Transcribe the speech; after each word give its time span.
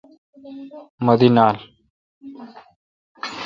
مہ 1.05 1.13
دی 1.19 1.29
نال۔ 1.35 1.57